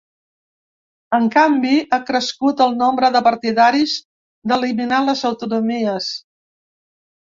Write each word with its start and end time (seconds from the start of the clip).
En 1.17 1.27
canvi, 1.35 1.73
ha 1.81 1.99
crescut 2.07 2.63
el 2.67 2.73
nombre 2.79 3.11
de 3.17 3.23
partidaris 3.29 3.93
d’eliminar 4.53 5.03
les 5.11 5.23
autonomies. 5.31 6.09